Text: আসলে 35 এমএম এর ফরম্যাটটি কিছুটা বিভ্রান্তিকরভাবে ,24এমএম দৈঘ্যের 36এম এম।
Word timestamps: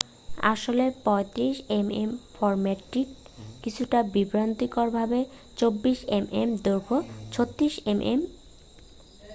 আসলে 0.45 0.85
35 1.05 1.47
এমএম 1.71 1.89
এর 2.13 2.35
ফরম্যাটটি 2.35 3.01
কিছুটা 3.63 3.99
বিভ্রান্তিকরভাবে 4.13 5.19
,24এমএম 5.57 6.49
দৈঘ্যের 6.65 7.03
36এম 7.33 7.99
এম। 8.11 8.19